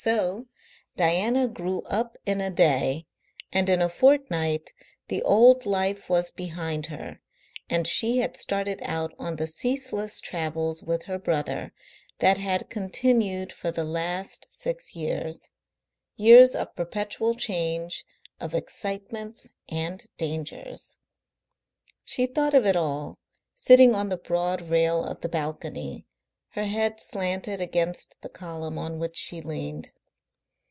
So 0.03 0.47
Diana 0.95 1.47
grew 1.47 1.83
up 1.83 2.17
in 2.25 2.41
a 2.41 2.49
day, 2.49 3.05
and 3.53 3.69
in 3.69 3.83
a 3.83 3.87
fortnight 3.87 4.73
the 5.09 5.21
old 5.21 5.67
life 5.67 6.09
was 6.09 6.31
behind 6.31 6.87
her 6.87 7.19
and 7.69 7.85
she 7.85 8.17
had 8.17 8.35
started 8.35 8.81
out 8.81 9.13
on 9.19 9.35
the 9.35 9.45
ceaseless 9.45 10.19
travels 10.19 10.81
with 10.81 11.03
her 11.03 11.19
brother 11.19 11.71
that 12.17 12.39
had 12.39 12.67
continued 12.67 13.53
for 13.53 13.69
the 13.69 13.83
last 13.83 14.47
six 14.49 14.95
years 14.95 15.51
years 16.15 16.55
of 16.55 16.73
perpetual 16.75 17.35
change, 17.35 18.03
of 18.39 18.55
excitements 18.55 19.51
and 19.69 20.05
dangers. 20.17 20.97
She 22.03 22.25
thought 22.25 22.55
of 22.55 22.65
it 22.65 22.75
all, 22.75 23.19
sitting 23.53 23.93
on 23.93 24.09
the 24.09 24.17
broad 24.17 24.63
rail 24.63 25.03
of 25.05 25.21
the 25.21 25.29
balcony, 25.29 26.07
her 26.55 26.65
head 26.65 26.99
slanted 26.99 27.61
against 27.61 28.17
the 28.21 28.27
column 28.27 28.77
on 28.77 28.99
which 28.99 29.15
she 29.15 29.39
leaned. 29.39 29.89